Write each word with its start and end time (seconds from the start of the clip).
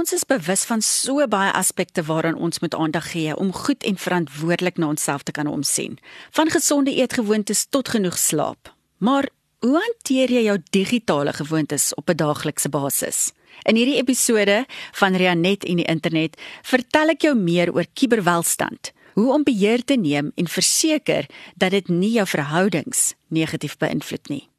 Ons 0.00 0.14
is 0.16 0.22
bewus 0.24 0.62
van 0.64 0.80
so 0.80 1.20
baie 1.28 1.50
aspekte 1.52 2.00
waaraan 2.08 2.38
ons 2.40 2.62
moet 2.64 2.74
aandag 2.74 3.10
gee 3.12 3.34
om 3.36 3.50
goed 3.52 3.84
en 3.84 3.98
verantwoordelik 4.00 4.78
na 4.80 4.88
onsself 4.88 5.26
te 5.28 5.32
kan 5.36 5.46
omsien. 5.46 5.98
Van 6.30 6.48
gesonde 6.48 6.94
eetgewoontes 6.94 7.66
tot 7.68 7.88
genoeg 7.92 8.16
slaap. 8.18 8.72
Maar 8.98 9.28
hoe 9.58 9.76
hanteer 9.76 10.32
jy 10.32 10.46
jou 10.46 10.56
digitale 10.70 11.32
gewoontes 11.36 11.92
op 11.94 12.08
'n 12.08 12.16
daaglikse 12.16 12.68
basis? 12.68 13.32
In 13.62 13.76
hierdie 13.76 14.00
episode 14.00 14.64
van 14.92 15.14
Rianet 15.14 15.64
en 15.64 15.76
die 15.76 15.88
internet 15.88 16.40
vertel 16.62 17.08
ek 17.08 17.20
jou 17.20 17.34
meer 17.36 17.74
oor 17.74 17.86
kuberwelstand, 17.92 18.92
hoe 19.14 19.32
om 19.32 19.42
beheer 19.42 19.84
te 19.84 19.96
neem 19.96 20.32
en 20.34 20.48
verseker 20.48 21.26
dat 21.56 21.70
dit 21.70 21.88
nie 21.88 22.12
jou 22.12 22.26
verhoudings 22.26 23.14
negatief 23.28 23.76
beïnvloed 23.76 24.28
nie. 24.28 24.49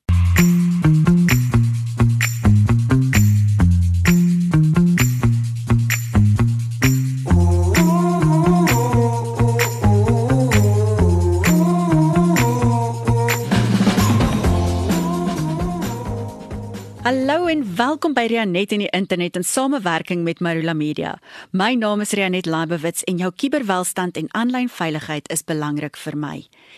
Hallo 17.51 17.59
en 17.59 17.70
welkom 17.81 18.13
by 18.13 18.27
Rianet 18.29 18.75
en 18.75 18.83
die 18.83 18.89
internet 18.93 19.37
in 19.39 19.45
samewerking 19.47 20.21
met 20.21 20.41
Marula 20.43 20.73
Media. 20.77 21.15
My 21.49 21.71
naam 21.73 22.03
is 22.03 22.11
Rianet 22.13 22.45
Leibowitz 22.45 23.01
en 23.09 23.17
jou 23.17 23.31
kuberwelstand 23.33 24.19
en 24.21 24.27
aanlyn 24.37 24.69
veiligheid 24.69 25.29
is 25.33 25.41
belangrik 25.47 25.97
vir 25.97 26.17
my. 26.25 26.35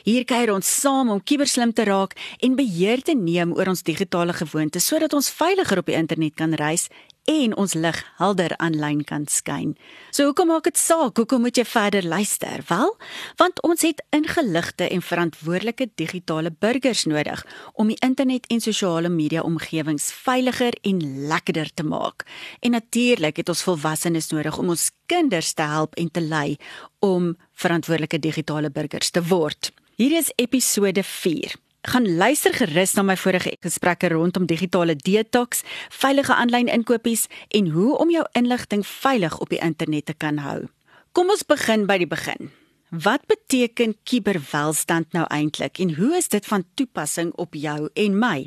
Hier 0.07 0.23
kuier 0.23 0.53
ons 0.53 0.69
saam 0.79 1.11
om 1.11 1.19
kuberslim 1.19 1.73
te 1.75 1.83
raak 1.89 2.15
en 2.39 2.55
beheer 2.55 3.03
te 3.03 3.17
neem 3.19 3.51
oor 3.57 3.73
ons 3.73 3.83
digitale 3.83 4.35
gewoontes 4.37 4.87
sodat 4.87 5.17
ons 5.17 5.31
veiliger 5.41 5.83
op 5.83 5.91
die 5.91 5.99
internet 5.99 6.37
kan 6.39 6.55
reis 6.55 6.87
en 7.29 7.55
ons 7.55 7.73
lig 7.73 7.99
helder 8.19 8.51
aanlyn 8.59 9.03
kan 9.07 9.25
skyn. 9.31 9.73
So 10.11 10.27
hoekom 10.27 10.49
maak 10.51 10.67
dit 10.67 10.77
saak? 10.77 11.17
Hoekom 11.17 11.45
moet 11.45 11.57
jy 11.57 11.63
verder 11.67 12.03
luister? 12.03 12.63
Wel, 12.67 12.91
want 13.39 13.61
ons 13.63 13.85
het 13.85 14.03
ingeligte 14.15 14.89
en 14.89 15.01
verantwoordelike 15.01 15.89
digitale 15.95 16.51
burgers 16.51 17.05
nodig 17.07 17.45
om 17.73 17.87
die 17.91 17.99
internet 18.03 18.47
en 18.51 18.63
sosiale 18.63 19.09
media 19.09 19.41
omgewings 19.41 20.11
veiliger 20.11 20.75
en 20.83 20.92
lekkerder 21.01 21.73
te 21.73 21.83
maak. 21.83 22.25
En 22.59 22.71
natuurlik 22.71 23.37
het 23.37 23.49
ons 23.49 23.63
volwassenes 23.63 24.29
nodig 24.29 24.57
om 24.57 24.69
ons 24.69 24.91
kinders 25.05 25.53
te 25.53 25.61
help 25.61 25.95
en 25.95 26.11
te 26.11 26.21
lei 26.21 26.57
om 26.99 27.33
verantwoordelike 27.53 28.19
digitale 28.19 28.71
burgers 28.71 29.09
te 29.09 29.23
word. 29.23 29.71
Hier 29.95 30.17
is 30.17 30.33
episode 30.35 31.03
4 31.03 31.55
gaan 31.83 32.15
luister 32.15 32.53
gerus 32.55 32.93
na 32.95 33.03
my 33.03 33.15
vorige 33.19 33.57
gesprekke 33.59 34.07
rondom 34.13 34.45
digitale 34.47 34.95
detox, 34.95 35.63
veilige 35.91 36.35
aanlyn 36.35 36.71
inkopies 36.71 37.27
en 37.51 37.67
hoe 37.75 37.97
om 37.99 38.11
jou 38.11 38.23
inligting 38.39 38.85
veilig 38.87 39.37
op 39.39 39.51
die 39.51 39.59
internet 39.59 40.05
te 40.05 40.15
kan 40.15 40.39
hou. 40.39 40.63
Kom 41.11 41.29
ons 41.29 41.43
begin 41.45 41.85
by 41.89 41.99
die 41.99 42.07
begin. 42.07 42.51
Wat 42.89 43.25
beteken 43.27 43.97
kuberwelstand 44.07 45.11
nou 45.13 45.25
eintlik 45.27 45.81
en 45.83 45.95
hoe 45.97 46.15
is 46.17 46.29
dit 46.29 46.45
van 46.45 46.63
toepassing 46.73 47.33
op 47.41 47.57
jou 47.57 47.89
en 47.93 48.19
my? 48.19 48.37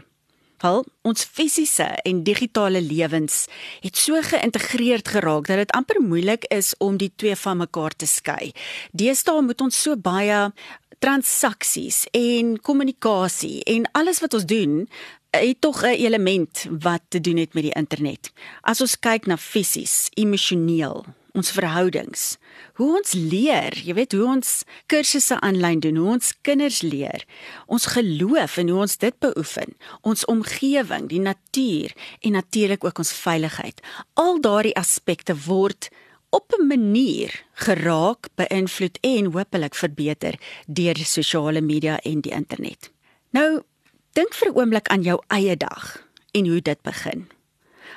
Wel, 0.62 0.85
ons 1.03 1.25
fisiese 1.25 1.85
en 2.09 2.23
digitale 2.25 2.81
lewens 2.81 3.45
het 3.81 3.97
so 3.97 4.17
geïntegreerd 4.23 5.09
geraak 5.09 5.47
dat 5.47 5.57
dit 5.57 5.75
amper 5.77 6.01
moeilik 6.01 6.45
is 6.48 6.75
om 6.79 6.97
die 6.97 7.13
twee 7.17 7.37
van 7.37 7.61
mekaar 7.61 7.93
te 7.97 8.07
skei. 8.07 8.53
Deesdae 8.93 9.43
moet 9.45 9.61
ons 9.61 9.83
so 9.83 9.97
baie 9.97 10.47
transaksies 10.98 12.07
en 12.17 12.57
kommunikasie 12.65 13.61
en 13.69 13.85
alles 13.93 14.23
wat 14.25 14.35
ons 14.35 14.48
doen 14.48 14.87
het 15.37 15.61
tog 15.61 15.83
'n 15.83 16.01
element 16.01 16.67
wat 16.81 17.03
te 17.09 17.20
doen 17.20 17.37
het 17.37 17.55
met 17.55 17.63
die 17.63 17.77
internet. 17.77 18.33
As 18.61 18.81
ons 18.81 18.98
kyk 18.98 19.27
na 19.27 19.37
fisies, 19.37 20.09
emosioneel, 20.15 21.05
ons 21.37 21.53
verhoudings, 21.53 22.25
hoe 22.81 22.89
ons 22.98 23.12
leer, 23.12 23.77
jy 23.84 23.95
weet 23.98 24.17
hoe 24.17 24.25
ons 24.37 24.53
kursusse 24.91 25.37
aanlyn 25.45 25.83
doen, 25.84 25.98
hoe 26.01 26.15
ons 26.17 26.33
kinders 26.47 26.81
leer, 26.83 27.27
ons 27.69 27.89
geloof 27.92 28.57
en 28.63 28.73
hoe 28.73 28.80
ons 28.86 28.97
dit 29.05 29.19
beoefen, 29.24 29.77
ons 30.02 30.24
omgewing, 30.33 31.11
die 31.13 31.20
natuur 31.20 31.92
en 32.23 32.36
natuurlik 32.39 32.85
ook 32.85 33.05
ons 33.05 33.13
veiligheid. 33.13 33.85
Al 34.14 34.41
daardie 34.41 34.77
aspekte 34.80 35.36
word 35.47 35.91
op 36.30 36.52
'n 36.58 36.67
manier 36.67 37.45
geraak, 37.53 38.29
beïnvloed 38.35 38.98
en 39.01 39.33
hopelik 39.33 39.74
verbeter 39.74 40.35
deur 40.67 40.97
sosiale 40.97 41.61
media 41.61 42.01
en 42.01 42.20
die 42.20 42.33
internet. 42.33 42.91
Nou, 43.30 43.63
dink 44.13 44.35
vir 44.35 44.48
'n 44.48 44.57
oomblik 44.57 44.89
aan 44.89 45.03
jou 45.03 45.23
eie 45.29 45.57
dag 45.57 46.03
en 46.33 46.47
hoe 46.47 46.63
dit 46.63 46.83
begin. 46.83 47.29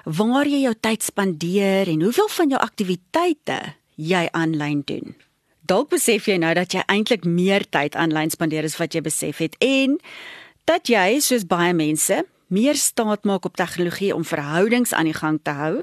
Waar 0.03 0.47
jy 0.47 0.61
jou 0.63 0.75
tyd 0.79 1.03
spandeer 1.03 1.87
en 1.87 2.01
hoeveel 2.01 2.29
van 2.29 2.49
jou 2.49 2.61
aktiwiteite 2.61 3.59
jy 3.95 4.27
aanlyn 4.31 4.81
doen. 4.85 5.15
Dalk 5.67 5.91
besef 5.91 6.25
jy 6.29 6.39
nou 6.41 6.53
dat 6.57 6.73
jy 6.73 6.83
eintlik 6.87 7.27
meer 7.27 7.65
tyd 7.69 7.95
aanlyn 7.99 8.31
spandeer 8.31 8.65
as 8.65 8.79
wat 8.79 8.95
jy 8.95 9.03
besef 9.05 9.41
het 9.43 9.57
en 9.59 9.99
dat 10.69 10.89
jy 10.89 11.19
soos 11.21 11.45
baie 11.45 11.73
mense 11.73 12.23
meer 12.49 12.79
staat 12.79 13.27
maak 13.27 13.45
op 13.45 13.59
tegnologie 13.59 14.15
om 14.15 14.25
verhoudings 14.25 14.93
aan 14.93 15.09
die 15.11 15.17
gang 15.17 15.37
te 15.43 15.53
hou 15.53 15.75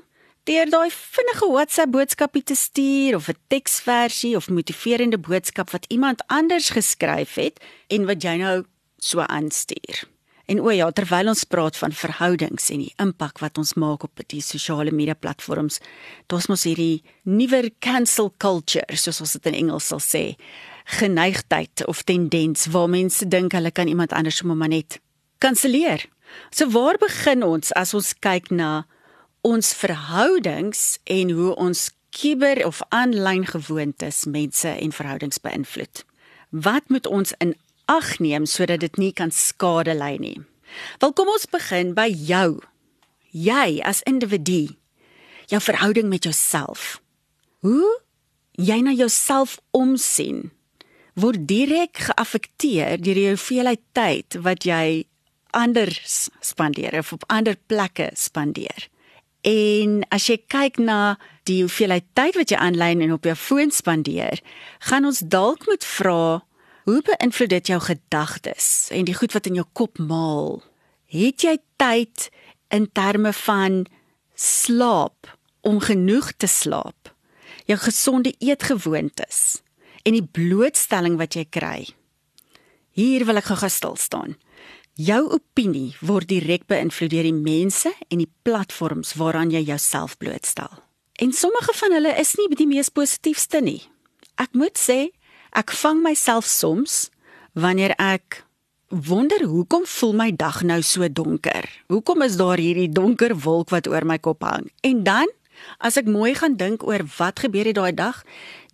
deur 0.46 0.70
daai 0.70 0.90
vinnige 0.94 1.46
WhatsApp 1.50 1.92
boodskapie 1.94 2.42
te 2.46 2.54
stuur 2.54 3.16
of 3.18 3.28
'n 3.28 3.38
teksversie 3.50 4.36
of 4.36 4.48
motiverende 4.48 5.18
boodskap 5.18 5.70
wat 5.70 5.86
iemand 5.88 6.22
anders 6.26 6.70
geskryf 6.70 7.34
het 7.34 7.60
en 7.88 8.06
wat 8.06 8.22
jy 8.22 8.36
nou 8.36 8.64
so 8.98 9.20
aanstuur. 9.20 10.15
En 10.46 10.60
o 10.62 10.70
ja, 10.70 10.86
terwyl 10.94 11.32
ons 11.32 11.42
praat 11.50 11.76
van 11.80 11.94
verhoudings 11.94 12.68
en 12.70 12.84
die 12.84 12.92
impak 13.02 13.40
wat 13.42 13.58
ons 13.58 13.74
maak 13.74 14.04
op 14.06 14.22
die 14.30 14.42
sosiale 14.44 14.92
media 14.94 15.16
platforms, 15.18 15.80
daar's 16.30 16.46
mos 16.46 16.62
hierdie 16.68 17.02
nuwe 17.26 17.64
cancel 17.82 18.30
culture, 18.38 18.86
soos 18.94 19.20
ons 19.24 19.34
dit 19.38 19.50
in 19.50 19.58
Engels 19.64 19.90
sal 19.90 20.02
sê, 20.02 20.24
geneigtheid 21.00 21.82
of 21.90 22.04
tendens 22.06 22.68
waar 22.70 22.86
mense 22.90 23.26
dink 23.26 23.56
hulle 23.58 23.72
kan 23.74 23.90
iemand 23.90 24.14
anders 24.14 24.38
sommer 24.38 24.70
net 24.70 25.00
kanselleer. 25.42 26.06
So 26.54 26.70
waar 26.70 26.98
begin 27.02 27.42
ons 27.42 27.72
as 27.74 27.94
ons 27.94 28.14
kyk 28.22 28.52
na 28.54 28.86
ons 29.46 29.74
verhoudings 29.74 30.98
en 31.10 31.34
hoe 31.34 31.52
ons 31.58 31.88
kiber 32.14 32.62
of 32.66 32.80
aanlyn 32.94 33.44
gewoontes 33.46 34.24
mense 34.30 34.68
en 34.70 34.94
verhoudings 34.94 35.42
beïnvloed. 35.42 36.04
Wat 36.50 36.86
moet 36.88 37.06
ons 37.06 37.34
in 37.42 37.54
ag 37.90 38.18
neem 38.18 38.46
sodat 38.46 38.82
dit 38.84 38.96
nie 39.00 39.12
kan 39.12 39.30
skade 39.30 39.94
lei 39.94 40.16
nie? 40.18 40.38
Wel 40.98 41.12
kom 41.12 41.30
ons 41.30 41.46
begin 41.50 41.94
by 41.94 42.08
jou. 42.10 42.58
Jy 43.30 43.80
as 43.86 44.02
individu. 44.06 44.76
Jou 45.50 45.60
verhouding 45.62 46.08
met 46.10 46.26
jouself. 46.26 47.00
Hoe 47.62 48.00
jy 48.56 48.80
na 48.82 48.92
jouself 48.96 49.58
omsien 49.76 50.50
word 51.16 51.46
direk 51.48 51.96
geaffekteer 52.08 53.00
deur 53.00 53.16
die 53.16 53.30
hoeveelheid 53.30 53.82
tyd 53.96 54.36
wat 54.44 54.66
jy 54.68 55.06
anders 55.56 56.28
spandeer 56.44 56.98
of 57.00 57.14
op 57.16 57.24
ander 57.32 57.56
plekke 57.70 58.10
spandeer. 58.12 58.88
En 59.46 60.02
as 60.12 60.26
jy 60.28 60.36
kyk 60.52 60.80
na 60.82 61.16
die 61.48 61.62
hoeveelheid 61.62 62.04
tyd 62.18 62.36
wat 62.36 62.52
jy 62.52 62.58
aanlyn 62.60 63.04
en 63.06 63.14
op 63.14 63.24
jou 63.28 63.36
foon 63.38 63.72
spandeer, 63.72 64.42
gaan 64.90 65.08
ons 65.08 65.22
dalk 65.22 65.64
moet 65.70 65.86
vra, 65.86 66.42
hoe 66.86 67.02
beïnvloed 67.02 67.50
dit 67.50 67.70
jou 67.72 67.80
gedagtes 67.82 68.66
en 68.94 69.06
die 69.08 69.14
goed 69.18 69.34
wat 69.34 69.48
in 69.50 69.58
jou 69.58 69.66
kop 69.74 69.98
maal? 69.98 70.60
Het 71.10 71.42
jy 71.42 71.56
tyd 71.82 72.28
in 72.74 72.86
terme 72.94 73.32
van 73.34 73.84
slaap 74.38 75.26
om 75.66 75.80
genoeg 75.82 76.30
te 76.38 76.46
slaap? 76.46 77.10
Jou 77.66 77.78
gesonde 77.82 78.34
eetgewoontes 78.38 79.62
en 80.06 80.14
die 80.14 80.22
blootstelling 80.22 81.18
wat 81.18 81.34
jy 81.34 81.44
kry. 81.50 81.88
Hier 82.94 83.26
wil 83.26 83.42
ek 83.42 83.50
gou 83.50 83.70
stil 83.70 83.98
staan. 83.98 84.38
Jou 84.94 85.26
opinie 85.34 85.90
word 86.06 86.30
direk 86.30 86.68
beïnvloed 86.70 87.10
deur 87.12 87.26
die 87.26 87.34
mense 87.34 87.90
en 88.06 88.22
die 88.22 88.30
platforms 88.46 89.16
waaraan 89.18 89.50
jy 89.50 89.66
jouself 89.66 90.14
blootstel. 90.22 90.70
En 91.18 91.34
sommige 91.34 91.74
van 91.74 91.98
hulle 91.98 92.14
is 92.20 92.36
nie 92.38 92.48
die 92.54 92.70
mees 92.70 92.88
positiefste 92.94 93.60
nie. 93.60 93.82
Ek 94.38 94.54
moet 94.54 94.78
sê, 94.78 95.10
ek 95.56 95.72
vang 95.72 96.02
myself 96.04 96.44
soms 96.44 97.08
wanneer 97.56 97.94
ek 97.96 98.42
wonder 98.92 99.40
hoekom 99.48 99.86
voel 99.88 100.12
my 100.12 100.28
dag 100.36 100.60
nou 100.62 100.82
so 100.84 101.08
donker? 101.08 101.64
Hoekom 101.88 102.22
is 102.22 102.36
daar 102.36 102.60
hierdie 102.60 102.92
donker 102.92 103.32
wolk 103.46 103.72
wat 103.72 103.88
oor 103.88 104.04
my 104.04 104.18
kop 104.18 104.44
hang? 104.44 104.70
En 104.86 105.02
dan 105.06 105.32
As 105.80 105.96
ek 105.96 106.04
mooi 106.04 106.34
gaan 106.36 106.58
dink 106.60 106.82
oor 106.84 107.00
wat 107.16 107.40
gebeur 107.40 107.64
het 107.64 107.78
daai 107.78 107.96
dag, 107.96 108.20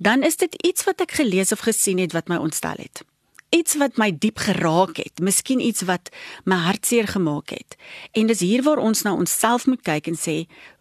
dan 0.03 0.27
is 0.27 0.35
dit 0.37 0.51
iets 0.67 0.83
wat 0.83 0.99
ek 1.07 1.15
gelees 1.15 1.55
of 1.55 1.63
gesien 1.63 2.03
het 2.03 2.11
wat 2.11 2.27
my 2.27 2.41
ontstel 2.43 2.75
het 2.75 3.05
iets 3.53 3.77
wat 3.77 3.99
my 4.01 4.09
diep 4.17 4.41
geraak 4.41 4.97
het, 4.97 5.21
miskien 5.21 5.61
iets 5.61 5.85
wat 5.89 6.09
my 6.49 6.57
hartseer 6.65 7.09
gemaak 7.09 7.53
het. 7.53 7.77
En 8.17 8.27
dis 8.27 8.41
hier 8.41 8.65
waar 8.65 8.81
ons 8.81 9.05
na 9.05 9.13
onsself 9.13 9.67
moet 9.69 9.83
kyk 9.85 10.09
en 10.09 10.17
sê, 10.17 10.37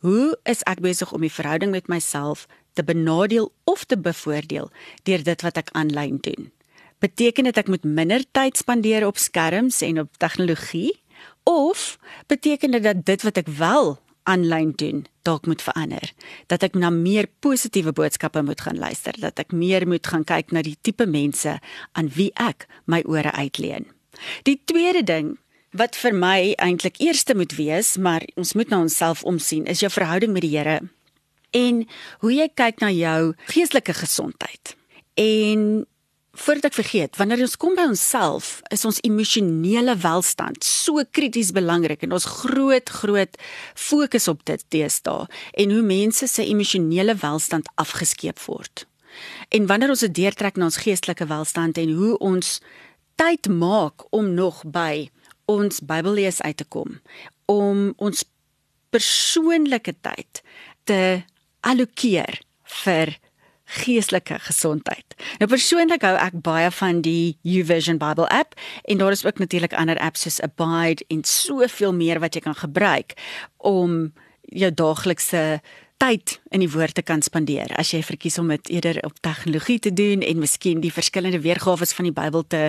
hoe 0.06 0.32
is 0.48 0.64
ek 0.72 0.80
besig 0.84 1.12
om 1.12 1.22
die 1.22 1.34
verhouding 1.34 1.76
met 1.76 1.92
myself 1.92 2.48
te 2.74 2.84
benadeel 2.84 3.52
of 3.64 3.84
te 3.86 3.98
bevoordeel 3.98 4.72
deur 5.04 5.24
dit 5.24 5.42
wat 5.42 5.58
ek 5.58 5.72
aanlyn 5.72 6.18
doen? 6.22 6.52
Beteken 7.02 7.50
dit 7.50 7.58
ek 7.58 7.68
moet 7.68 7.84
minder 7.84 8.24
tyd 8.32 8.58
spandeer 8.58 9.08
op 9.08 9.18
skerms 9.18 9.82
en 9.82 10.04
op 10.06 10.18
tegnologie 10.22 11.02
of 11.44 11.98
beteken 12.28 12.72
dit 12.72 12.84
dat 12.84 13.06
dit 13.06 13.22
wat 13.26 13.38
ek 13.42 13.50
wel 13.58 13.98
aanlyn 14.24 14.74
doen 14.76 15.06
dalk 15.26 15.46
moet 15.46 15.62
verander. 15.62 16.14
Dat 16.48 16.64
ek 16.66 16.78
na 16.78 16.90
meer 16.94 17.28
positiewe 17.42 17.94
boodskappe 17.94 18.44
moet 18.46 18.62
gaan 18.62 18.78
luister, 18.78 19.18
dat 19.18 19.40
ek 19.42 19.54
meer 19.54 19.88
moet 19.88 20.08
gaan 20.08 20.26
kyk 20.26 20.54
na 20.54 20.64
die 20.66 20.78
tipe 20.82 21.06
mense 21.06 21.58
aan 21.98 22.10
wie 22.16 22.32
ek 22.42 22.68
my 22.86 23.02
ore 23.06 23.32
uitleen. 23.32 23.90
Die 24.46 24.60
tweede 24.66 25.04
ding 25.04 25.36
wat 25.78 25.96
vir 25.96 26.14
my 26.14 26.54
eintlik 26.60 27.00
eerste 27.00 27.36
moet 27.38 27.54
wees, 27.56 27.96
maar 27.98 28.26
ons 28.36 28.54
moet 28.54 28.70
na 28.70 28.82
onsself 28.84 29.24
omsien, 29.24 29.66
is 29.66 29.80
jou 29.80 29.92
verhouding 29.94 30.34
met 30.36 30.44
die 30.46 30.58
Here 30.58 30.82
en 31.56 31.86
hoe 32.24 32.34
jy 32.34 32.48
kyk 32.56 32.82
na 32.84 32.92
jou 32.94 33.34
geestelike 33.52 33.96
gesondheid. 33.98 34.76
En 35.20 35.86
voordat 36.42 36.70
ek 36.72 36.78
vergeet, 36.80 37.18
wanneer 37.20 37.44
ons 37.44 37.58
kom 37.60 37.76
by 37.76 37.86
onsself, 37.92 38.62
is 38.72 38.86
ons 38.88 39.02
emosionele 39.04 39.98
welstand 40.00 40.64
so 40.64 41.04
krities 41.12 41.52
belangrik 41.56 42.06
en 42.06 42.16
ons 42.16 42.28
groot 42.42 42.94
groot 43.02 43.42
fokus 43.76 44.30
op 44.32 44.46
dit 44.48 44.64
deesdae 44.72 45.28
en 45.60 45.76
hoe 45.76 45.84
mense 45.84 46.28
se 46.28 46.46
emosionele 46.48 47.18
welstand 47.20 47.68
afgeskeep 47.82 48.40
word. 48.48 48.86
En 49.52 49.68
wanneer 49.68 49.92
ons 49.92 50.06
dit 50.08 50.16
deurtrek 50.22 50.56
na 50.56 50.70
ons 50.72 50.80
geestelike 50.80 51.28
welstand 51.28 51.78
en 51.82 51.92
hoe 52.00 52.16
ons 52.24 52.60
tyd 53.20 53.52
maak 53.52 54.08
om 54.16 54.32
nog 54.34 54.64
by 54.64 55.10
ons 55.52 55.82
Bybellees 55.84 56.40
uit 56.42 56.58
te 56.58 56.66
kom, 56.66 57.02
om 57.52 57.92
ons 58.00 58.24
persoonlike 58.92 59.94
tyd 60.04 60.42
te 60.88 61.00
allokeer 61.68 62.42
vir 62.84 63.18
geestelike 63.72 64.40
gesondheid. 64.40 65.16
Nou 65.40 65.48
persoonlik 65.52 66.04
hou 66.04 66.16
ek 66.20 66.36
baie 66.44 66.72
van 66.76 67.04
die 67.06 67.38
YouVersion 67.48 68.02
Bible 68.02 68.28
app 68.34 68.58
en 68.84 69.00
daar 69.00 69.16
is 69.16 69.24
ook 69.26 69.40
natuurlik 69.40 69.74
ander 69.74 70.00
apps 70.00 70.26
soos 70.28 70.42
Abide 70.44 71.06
en 71.08 71.24
soveel 71.24 71.96
meer 71.96 72.20
wat 72.20 72.36
jy 72.36 72.44
kan 72.44 72.58
gebruik 72.58 73.16
om 73.58 74.12
jou 74.52 74.72
daaglikse 74.74 75.62
tyd 76.02 76.40
in 76.50 76.64
die 76.64 76.70
woord 76.72 76.96
te 76.98 77.04
kan 77.06 77.22
spandeer. 77.22 77.70
As 77.78 77.92
jy 77.94 78.02
verkies 78.04 78.40
om 78.42 78.50
dit 78.50 78.72
eerder 78.74 78.98
op 79.06 79.20
tegnologie 79.22 79.78
te 79.80 79.94
doen 79.94 80.24
en 80.26 80.42
miskien 80.42 80.82
die 80.82 80.94
verskillende 80.94 81.40
weergawe 81.44 81.86
van 81.86 82.08
die 82.10 82.16
Bybel 82.16 82.44
te 82.48 82.62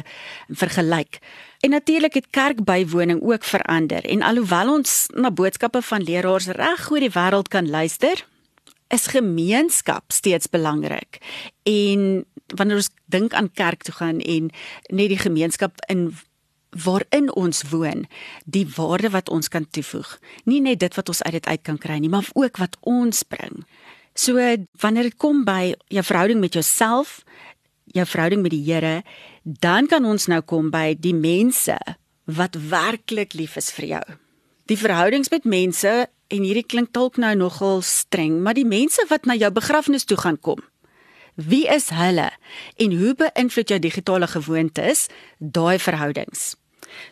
vergelyk. 0.51 1.19
En 1.65 1.73
natuurlik 1.73 2.19
het 2.21 2.29
kerkbywoning 2.31 3.23
ook 3.23 3.45
verander 3.49 4.05
en 4.05 4.23
alhoewel 4.23 4.75
ons 4.77 5.07
na 5.17 5.31
boodskappe 5.31 5.83
van 5.83 6.05
leraars 6.05 6.51
reg 6.59 6.91
oor 6.91 7.01
die 7.01 7.15
wêreld 7.15 7.49
kan 7.49 7.71
luister, 7.71 8.21
is 8.93 9.09
gemeenskap 9.13 10.13
steeds 10.13 10.51
belangrik. 10.53 11.19
En 11.69 12.25
wanneer 12.53 12.83
ons 12.83 12.91
dink 13.13 13.33
aan 13.33 13.51
kerk 13.53 13.83
toe 13.83 13.95
gaan 13.95 14.21
en 14.21 14.51
net 14.93 15.09
die 15.09 15.21
gemeenskap 15.21 15.81
in 15.89 16.11
waarin 16.85 17.29
ons 17.37 17.63
woon, 17.69 18.07
die 18.45 18.67
waarde 18.77 19.11
wat 19.13 19.29
ons 19.29 19.49
kan 19.49 19.67
toevoeg. 19.71 20.19
Nie 20.49 20.61
net 20.65 20.81
dit 20.81 20.95
wat 20.97 21.09
ons 21.09 21.23
uit 21.23 21.33
dit 21.33 21.47
uit 21.47 21.63
kan 21.63 21.79
kry 21.79 21.99
nie, 22.01 22.13
maar 22.13 22.29
ook 22.33 22.61
wat 22.61 22.77
ons 22.81 23.23
bring. 23.23 23.65
So 24.17 24.41
wanneer 24.81 25.09
dit 25.09 25.17
kom 25.17 25.45
by 25.45 25.75
jou 25.93 26.05
verhouding 26.05 26.41
met 26.41 26.57
jouself, 26.57 27.21
jou 27.93 28.07
verhouding 28.07 28.43
met 28.43 28.53
die 28.53 28.65
Here, 28.65 29.03
dan 29.45 29.89
kan 29.89 30.05
ons 30.09 30.29
nou 30.33 30.41
kom 30.41 30.71
by 30.73 30.93
die 30.97 31.17
mense 31.17 31.77
wat 32.25 32.57
werklik 32.57 33.37
lief 33.37 33.57
is 33.57 33.73
vir 33.73 33.89
jou. 33.97 34.05
Die 34.71 34.79
verhoudings 34.79 35.33
met 35.33 35.45
mense 35.45 36.07
en 36.33 36.47
hierdie 36.47 36.67
klink 36.67 36.93
dalk 36.97 37.19
nou 37.21 37.35
nogal 37.37 37.83
streng, 37.85 38.41
maar 38.43 38.57
die 38.57 38.69
mense 38.69 39.05
wat 39.11 39.29
na 39.29 39.37
jou 39.39 39.51
begrafnis 39.53 40.09
toe 40.09 40.17
gaan 40.17 40.41
kom. 40.41 40.63
Wie 41.37 41.65
is 41.69 41.89
hulle 41.97 42.31
en 42.77 42.97
hoe 42.99 43.15
beïnvloed 43.17 43.73
jou 43.73 43.79
digitale 43.81 44.29
gewoontes 44.29 45.07
daai 45.39 45.79
verhoudings? 45.81 46.53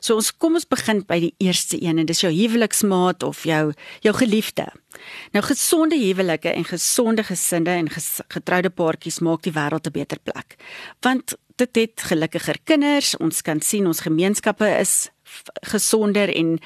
So 0.04 0.18
ons 0.20 0.28
kom 0.36 0.58
ons 0.58 0.68
begin 0.68 1.02
by 1.08 1.16
die 1.22 1.32
eerste 1.40 1.78
een 1.80 2.00
en 2.02 2.08
dis 2.08 2.20
jou 2.20 2.30
huweliksmaat 2.32 3.24
of 3.24 3.44
jou 3.48 3.72
jou 4.04 4.14
geliefde. 4.16 4.66
Nou 5.32 5.42
gesonde 5.46 5.96
huwelike 5.96 6.52
en 6.52 6.66
gesonde 6.68 7.24
gesinne 7.24 7.78
en 7.80 7.88
getroude 8.34 8.70
paartjies 8.70 9.22
maak 9.24 9.46
die 9.46 9.56
wêreld 9.56 9.86
'n 9.86 9.96
beter 9.96 10.18
plek. 10.18 10.56
Want 11.00 11.36
dit 11.56 11.76
het 11.76 12.02
gelukkiger 12.02 12.58
kinders, 12.64 13.16
ons 13.16 13.42
kan 13.42 13.60
sien 13.60 13.86
ons 13.86 14.00
gemeenskappe 14.00 14.78
is 14.80 15.10
gesonder 15.62 16.28
en 16.34 16.58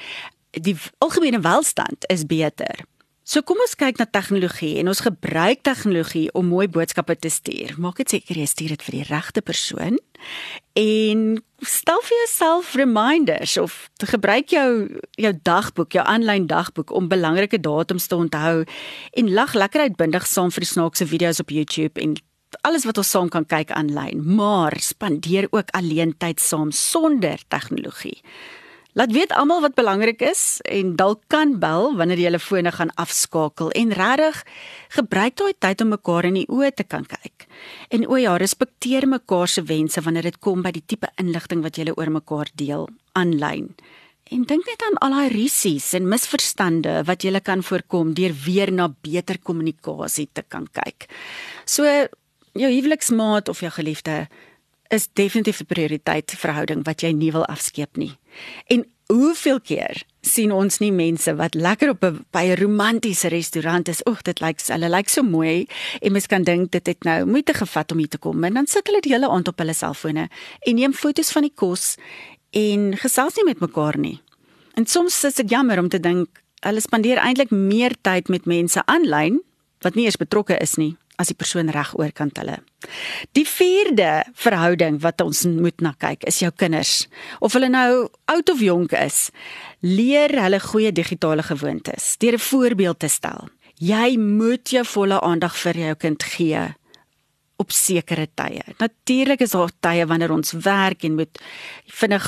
die 0.61 0.75
algemene 1.03 1.41
welstand 1.43 2.05
is 2.11 2.25
beter. 2.25 2.85
So 3.25 3.41
kom 3.41 3.57
ons 3.57 3.73
kyk 3.73 3.97
na 3.97 4.05
tegnologie 4.05 4.75
en 4.77 4.91
ons 4.91 5.01
gebruik 5.01 5.63
tegnologie 5.65 6.27
om 6.37 6.45
mooi 6.45 6.67
boodskappe 6.69 7.15
te 7.17 7.31
stuur. 7.33 7.71
Maak 7.81 7.97
dit 8.03 8.11
seker 8.13 8.37
jy 8.37 8.45
stuur 8.45 8.73
dit 8.75 8.83
vir 8.85 8.97
die 8.99 9.07
regte 9.07 9.41
persoon 9.41 9.97
en 10.77 11.23
stel 11.65 12.03
vir 12.05 12.19
jouself 12.19 12.75
reminders 12.77 13.55
of 13.57 13.79
gebruik 13.97 14.53
jou 14.53 14.67
jou 15.17 15.31
dagboek, 15.49 15.97
jou 15.97 16.03
aanlyn 16.05 16.45
dagboek 16.45 16.93
om 16.93 17.09
belangrike 17.09 17.57
datums 17.57 18.05
te 18.11 18.19
onthou 18.19 18.61
en 19.17 19.33
lag 19.33 19.57
lekker 19.57 19.87
uitbundig 19.89 20.27
saam 20.29 20.53
vir 20.53 20.67
die 20.67 20.73
snaakse 20.75 21.07
video's 21.09 21.41
op 21.41 21.49
YouTube 21.49 21.97
en 22.01 22.13
alles 22.61 22.85
wat 22.85 23.01
ons 23.01 23.09
saam 23.09 23.31
kan 23.33 23.49
kyk 23.49 23.73
aanlyn, 23.73 24.21
maar 24.37 24.77
spandeer 24.79 25.49
ook 25.49 25.73
alleen 25.73 26.13
tyd 26.21 26.39
saam 26.39 26.69
sonder 26.71 27.41
tegnologie. 27.49 28.19
Laat 28.95 29.11
weet 29.11 29.33
almal 29.35 29.59
wat 29.59 29.73
belangrik 29.75 30.21
is 30.23 30.61
en 30.71 30.93
dalk 30.95 31.25
kan 31.27 31.57
bel 31.59 31.89
wanneer 31.99 32.19
jy 32.21 32.29
hulle 32.29 32.39
fone 32.39 32.71
gaan 32.71 32.93
afskakel 32.95 33.73
en 33.75 33.91
regtig 33.91 34.37
gebruik 34.95 35.35
daai 35.41 35.57
tyd 35.59 35.83
om 35.83 35.91
mekaar 35.91 36.29
in 36.29 36.37
die 36.39 36.45
oë 36.47 36.69
te 36.79 36.85
kan 36.87 37.03
kyk. 37.03 37.43
En 37.91 38.07
o 38.07 38.15
ja, 38.15 38.37
respekteer 38.39 39.03
mekaar 39.11 39.51
se 39.51 39.65
wense 39.67 39.99
wanneer 40.05 40.29
dit 40.29 40.39
kom 40.39 40.63
by 40.63 40.71
die 40.71 40.85
tipe 40.87 41.11
inligting 41.19 41.65
wat 41.65 41.75
jy 41.75 41.91
oor 41.91 42.13
mekaar 42.21 42.53
deel 42.55 42.87
aanlyn. 43.19 43.73
En 44.31 44.47
dink 44.47 44.63
net 44.63 44.87
aan 44.87 44.95
al 45.03 45.17
daai 45.19 45.35
risies 45.35 45.91
en 45.99 46.07
misverstande 46.07 47.01
wat 47.03 47.27
jy 47.27 47.35
kan 47.43 47.67
voorkom 47.67 48.15
deur 48.15 48.31
weer 48.45 48.71
na 48.71 48.87
beter 48.87 49.43
kommunikasie 49.43 50.29
te 50.31 50.47
kan 50.47 50.71
kyk. 50.71 51.11
So 51.65 51.83
jou 52.55 52.71
huweliksmaat 52.71 53.51
of 53.51 53.59
jou 53.59 53.75
geliefde 53.75 54.29
is 54.87 55.07
definitief 55.13 55.61
'n 55.61 55.65
prioriteit 55.65 56.33
verhouding 56.37 56.83
wat 56.83 57.01
jy 57.01 57.11
nie 57.11 57.31
wil 57.31 57.45
afskeep 57.45 57.97
nie. 57.97 58.17
En 58.67 58.85
hoeveel 59.05 59.59
keer 59.61 60.03
sien 60.21 60.51
ons 60.51 60.79
nie 60.81 60.91
mense 60.91 61.35
wat 61.37 61.53
lekker 61.53 61.89
op 61.89 62.03
'n 62.03 62.25
by 62.31 62.43
'n 62.43 62.57
romantiese 62.61 63.27
restaurant 63.27 63.87
is. 63.87 64.01
Oeg, 64.05 64.21
dit 64.21 64.39
lyk 64.39 64.59
hulle 64.67 64.89
lyk 64.89 65.09
so 65.09 65.23
mooi 65.23 65.67
en 66.01 66.11
mens 66.11 66.27
kan 66.27 66.43
dink 66.43 66.71
dit 66.71 66.87
het 66.87 67.03
nou 67.03 67.25
moeite 67.25 67.53
gevat 67.53 67.91
om 67.91 67.97
hier 67.97 68.07
te 68.07 68.17
kom. 68.17 68.43
En 68.43 68.53
dan 68.53 68.67
sit 68.67 68.87
hulle 68.87 69.01
die 69.01 69.13
hele 69.13 69.29
aand 69.29 69.47
op 69.47 69.57
hulle 69.57 69.73
selfone 69.73 70.29
en 70.59 70.75
neem 70.75 70.93
foto's 70.93 71.31
van 71.31 71.41
die 71.41 71.53
kos 71.55 71.95
en 72.51 72.97
gesels 72.97 73.35
nie 73.35 73.45
met 73.45 73.59
mekaar 73.59 73.97
nie. 73.97 74.21
En 74.73 74.85
soms 74.85 75.23
is 75.23 75.33
dit 75.33 75.49
jammer 75.49 75.79
om 75.79 75.89
te 75.89 75.99
dink 75.99 76.27
hulle 76.59 76.79
spandeer 76.79 77.17
eintlik 77.17 77.51
meer 77.51 77.93
tyd 78.01 78.27
met 78.27 78.45
mense 78.45 78.85
aanlyn 78.85 79.41
wat 79.79 79.95
nie 79.95 80.05
eens 80.05 80.17
betrokke 80.17 80.57
is 80.57 80.75
nie 80.75 80.97
as 81.17 81.31
die 81.31 81.37
persoon 81.37 81.69
reg 81.73 81.93
oorkant 81.97 82.37
hulle. 82.37 82.59
Die 83.37 83.45
vierde 83.47 84.23
verhouding 84.33 84.99
wat 85.01 85.21
ons 85.21 85.45
moet 85.49 85.81
na 85.81 85.95
kyk 85.97 86.23
is 86.29 86.39
jou 86.43 86.51
kinders. 86.51 87.07
Of 87.39 87.57
hulle 87.57 87.69
nou 87.69 88.07
oud 88.31 88.49
of 88.49 88.61
jonk 88.61 88.95
is, 88.99 89.29
leer 89.81 90.33
hulle 90.43 90.59
goeie 90.59 90.91
digitale 90.91 91.43
gewoontes 91.43 92.15
deur 92.17 92.37
'n 92.37 92.47
voorbeeld 92.51 92.99
te 92.99 93.07
stel. 93.07 93.49
Jy 93.75 94.17
moet 94.17 94.69
jou 94.69 94.85
volle 94.85 95.21
aandag 95.21 95.55
vir 95.57 95.77
jou 95.77 95.95
kind 95.95 96.23
gee 96.23 96.75
op 97.55 97.71
sekere 97.71 98.27
tye. 98.35 98.63
Natuurlik 98.77 99.39
is 99.39 99.51
daar 99.55 99.71
tye 99.79 100.05
wanneer 100.05 100.31
ons 100.31 100.51
werk 100.51 101.03
en 101.03 101.15
moet 101.15 101.41
vinnig 101.85 102.27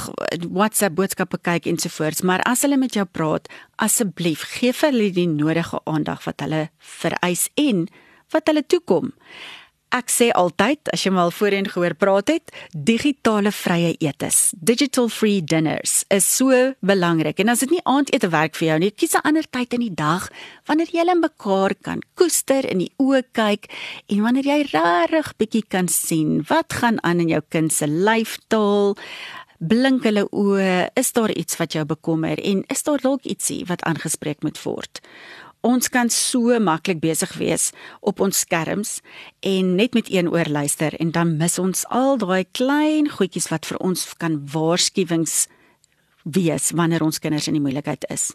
WhatsApp 0.51 0.96
boodskappe 0.96 1.39
kyk 1.44 1.65
ensovoorts, 1.65 2.22
maar 2.22 2.44
as 2.48 2.63
hulle 2.65 2.79
met 2.79 2.96
jou 2.96 3.06
praat, 3.06 3.48
asseblief 3.75 4.46
gee 4.56 4.74
vir 4.74 4.91
hulle 4.91 5.12
die 5.12 5.27
nodige 5.27 5.82
aandag 5.84 6.24
wat 6.24 6.44
hulle 6.46 6.67
vereis 6.79 7.50
en 7.56 7.88
wat 8.31 8.48
hulle 8.48 8.65
toekom. 8.65 9.13
Ek 9.96 10.10
sê 10.12 10.25
altyd, 10.36 10.89
as 10.91 11.05
jy 11.05 11.13
mal 11.15 11.29
voorheen 11.31 11.67
gehoor 11.72 11.93
praat 11.96 12.27
het, 12.27 12.51
digitale 12.75 13.53
vrye 13.55 13.93
etes, 14.03 14.50
digital 14.60 15.07
free 15.07 15.39
dinners 15.39 16.01
is 16.12 16.27
so 16.27 16.51
belangrik. 16.84 17.39
En 17.39 17.53
as 17.53 17.63
dit 17.63 17.72
nie 17.77 17.84
aandete 17.88 18.27
werk 18.34 18.57
vir 18.60 18.67
jou 18.67 18.79
nie, 18.84 18.91
kies 18.91 19.15
'n 19.15 19.24
ander 19.24 19.48
tyd 19.48 19.74
in 19.74 19.88
die 19.88 19.96
dag 19.96 20.27
wanneer 20.67 20.91
jy 20.91 21.00
hulle 21.00 21.15
mekaar 21.15 21.74
kan 21.81 22.01
koester 22.15 22.67
in 22.67 22.79
die 22.79 22.91
oë 23.00 23.24
kyk 23.31 23.72
en 24.10 24.22
wanneer 24.22 24.43
jy 24.43 24.62
regtig 24.75 25.34
bietjie 25.38 25.63
kan 25.69 25.88
sien 25.88 26.43
wat 26.50 26.74
gaan 26.74 27.00
aan 27.03 27.22
in 27.22 27.29
jou 27.29 27.41
kind 27.50 27.72
se 27.72 27.88
lyfstaal. 27.88 28.98
Blink 29.60 30.03
hulle 30.03 30.27
oë, 30.31 30.89
is 30.96 31.13
daar 31.13 31.31
iets 31.31 31.57
wat 31.57 31.72
jou 31.74 31.86
bekommer 31.86 32.38
en 32.43 32.63
is 32.67 32.84
daar 32.84 33.00
dalk 33.00 33.24
ietsie 33.24 33.65
wat 33.65 33.81
aangespreek 33.84 34.43
moet 34.43 34.63
word? 34.63 35.00
Ons 35.65 35.89
kan 35.89 36.09
so 36.13 36.53
maklik 36.61 36.99
besig 37.01 37.31
wees 37.39 37.71
op 37.99 38.21
ons 38.21 38.43
skerms 38.45 38.99
en 39.41 39.75
net 39.75 39.93
met 39.97 40.09
een 40.13 40.29
oor 40.29 40.45
luister 40.45 40.93
en 41.01 41.11
dan 41.11 41.37
mis 41.37 41.57
ons 41.59 41.85
al 41.89 42.17
daai 42.21 42.45
klein 42.51 43.09
goedjies 43.09 43.49
wat 43.49 43.65
vir 43.65 43.79
ons 43.81 44.05
kan 44.21 44.37
waarskuwings 44.53 45.47
wees 46.23 46.71
wanneer 46.77 47.03
ons 47.03 47.19
kinders 47.19 47.47
in 47.49 47.57
die 47.57 47.63
moeilikheid 47.63 48.05
is. 48.13 48.33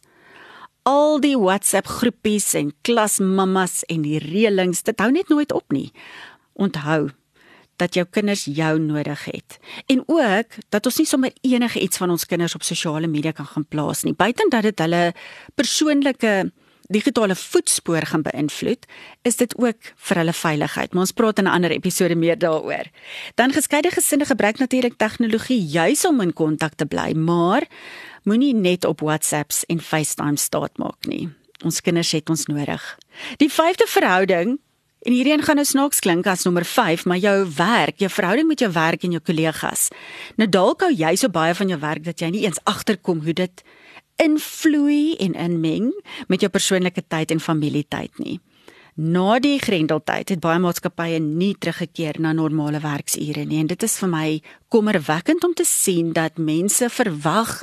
Al 0.83 1.21
die 1.23 1.37
WhatsApp 1.39 1.87
groepies 1.87 2.55
en 2.59 2.73
klasmammas 2.83 3.85
en 3.87 4.03
die 4.03 4.19
reëlings, 4.19 4.83
dit 4.83 4.99
hou 4.99 5.13
net 5.15 5.29
nooit 5.31 5.53
op 5.55 5.71
nie. 5.71 5.93
Onthou 6.59 7.13
dat 7.79 7.95
jou 7.95 8.05
kinders 8.11 8.45
jou 8.51 8.79
nodig 8.83 9.25
het. 9.31 9.59
En 9.91 10.03
ook 10.07 10.59
dat 10.75 10.87
ons 10.87 10.99
nie 10.99 11.07
sommer 11.09 11.33
enige 11.41 11.81
iets 11.81 12.03
van 12.03 12.11
ons 12.11 12.27
kinders 12.27 12.55
op 12.59 12.67
sosiale 12.67 13.07
media 13.11 13.33
kan 13.33 13.47
gaan 13.47 13.67
plaas 13.67 14.03
nie. 14.03 14.15
Buiten 14.15 14.51
dat 14.51 14.67
dit 14.67 14.83
hulle 14.85 15.13
persoonlike 15.55 16.53
digitale 16.89 17.35
voetspoor 17.35 18.07
gaan 18.07 18.23
beïnvloed, 18.23 18.87
is 19.23 19.37
dit 19.37 19.55
ook 19.59 19.93
vir 19.97 20.17
hulle 20.17 20.33
veiligheid. 20.33 20.93
Maar 20.93 21.07
ons 21.07 21.13
praat 21.13 21.39
in 21.39 21.45
'n 21.45 21.55
ander 21.55 21.71
episode 21.71 22.15
meer 22.15 22.39
daaroor. 22.39 22.87
Dan 23.35 23.53
geskeide 23.53 23.91
gesinne 23.91 24.25
gebruik 24.25 24.59
natuurlik 24.59 24.97
tegnologie 24.97 25.63
juis 25.63 26.07
om 26.07 26.21
in 26.21 26.33
kontak 26.33 26.75
te 26.75 26.87
bly, 26.87 27.13
maar 27.13 27.63
moenie 28.23 28.55
net 28.55 28.85
op 28.85 29.01
WhatsApps 29.01 29.65
en 29.67 29.81
FaceTime 29.81 30.37
staat 30.37 30.79
maak 30.79 31.07
nie. 31.07 31.29
Ons 31.65 31.81
kinders 31.81 32.13
het 32.13 32.31
ons 32.31 32.47
nodig. 32.47 32.99
Die 33.37 33.53
vyfde 33.53 33.87
verhouding 33.87 34.59
En 35.03 35.13
hierdie 35.13 35.33
een 35.33 35.43
gaan 35.43 35.59
nou 35.59 35.67
snaaks 35.67 35.99
klink 35.99 36.27
as 36.31 36.45
nommer 36.47 36.65
5, 36.65 37.05
maar 37.05 37.19
jou 37.19 37.49
werk, 37.57 37.99
jou 37.99 38.11
verhouding 38.11 38.47
met 38.49 38.61
jou 38.63 38.71
werk 38.73 39.03
en 39.03 39.11
jou 39.11 39.23
kollegas. 39.25 39.89
Nou 40.39 40.49
dalk 40.49 40.85
hou 40.87 40.93
jy 40.95 41.17
so 41.19 41.29
baie 41.29 41.55
van 41.59 41.73
jou 41.73 41.79
werk 41.83 42.05
dat 42.07 42.23
jy 42.23 42.29
nie 42.31 42.45
eens 42.45 42.63
agterkom 42.71 43.25
hoe 43.27 43.35
dit 43.35 43.65
invloei 44.23 45.17
en 45.21 45.35
inmeng 45.35 45.91
met 46.29 46.41
jou 46.41 46.51
persoonlike 46.53 47.05
tyd 47.09 47.35
en 47.35 47.41
familietyd 47.43 48.19
nie. 48.23 48.39
Na 48.95 49.39
die 49.41 49.57
grendeltyd 49.57 50.35
het 50.35 50.41
baie 50.45 50.61
maatskappye 50.61 51.21
nie 51.23 51.55
teruggekeer 51.57 52.19
na 52.21 52.35
normale 52.37 52.83
werksure 52.83 53.47
nie 53.49 53.63
en 53.63 53.71
dit 53.71 53.87
is 53.87 53.97
vir 54.03 54.11
my 54.13 54.27
kommerwekkend 54.69 55.45
om 55.45 55.55
te 55.57 55.65
sien 55.65 56.13
dat 56.13 56.37
mense 56.37 56.91
verwag 56.93 57.63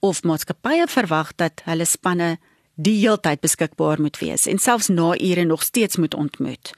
of 0.00 0.22
maatskappye 0.24 0.88
verwag 0.88 1.34
dat 1.36 1.60
hulle 1.68 1.84
spanne 1.86 2.38
die 2.80 2.96
heeltyd 3.02 3.42
beskikbaar 3.44 4.00
moet 4.00 4.16
wees 4.22 4.48
en 4.48 4.58
selfs 4.58 4.88
na 4.88 5.12
ure 5.20 5.44
nog 5.44 5.62
steeds 5.62 6.00
moet 6.00 6.14
ontmoet. 6.14 6.72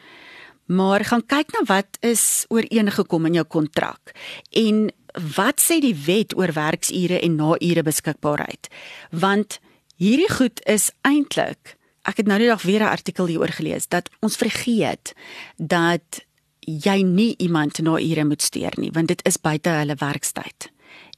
Maar 0.66 1.04
gaan 1.04 1.22
kyk 1.26 1.52
na 1.52 1.62
wat 1.68 1.98
is 2.00 2.44
ooreengekom 2.48 3.26
in 3.30 3.38
jou 3.38 3.46
kontrak 3.46 4.12
en 4.50 4.88
wat 5.36 5.60
sê 5.60 5.80
die 5.80 5.96
wet 6.06 6.36
oor 6.36 6.52
werksure 6.52 7.20
en 7.20 7.36
na-ure 7.36 7.82
beskikbaarheid? 7.82 8.68
Want 9.10 9.60
hierdie 9.96 10.30
goed 10.30 10.60
is 10.66 10.90
eintlik 11.02 11.76
ek 12.08 12.20
het 12.20 12.28
nou 12.28 12.38
die 12.40 12.50
dag 12.50 12.62
weer 12.62 12.82
'n 12.82 12.92
artikel 12.92 13.26
hieroor 13.26 13.52
gelees 13.52 13.88
dat 13.88 14.10
ons 14.20 14.36
vergeet 14.36 15.14
dat 15.56 16.24
jy 16.60 17.02
nie 17.02 17.34
iemand 17.38 17.78
na-ure 17.78 18.24
moet 18.24 18.42
steur 18.42 18.72
nie 18.76 18.90
want 18.92 19.08
dit 19.08 19.26
is 19.26 19.40
buite 19.40 19.68
hulle 19.68 19.94
werkstyd. 19.94 20.70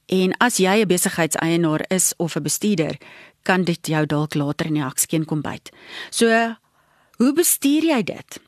En 0.07 0.37
as 0.37 0.57
jy 0.57 0.81
'n 0.81 0.87
besigheidseienaar 0.87 1.85
is 1.89 2.13
of 2.17 2.35
'n 2.35 2.43
bestuurder, 2.43 2.97
kan 3.43 3.63
dit 3.63 3.87
jou 3.87 4.05
dalk 4.05 4.33
later 4.33 4.65
in 4.65 4.73
die 4.73 4.83
hakskeen 4.83 5.25
kom 5.25 5.41
byt. 5.41 5.71
So, 6.09 6.55
hoe 7.17 7.33
bestuur 7.33 7.83
jy 7.83 8.03
dit? 8.03 8.39